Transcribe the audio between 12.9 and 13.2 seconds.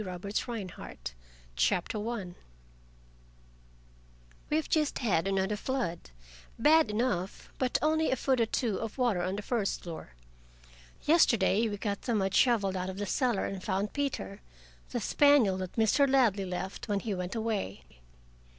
the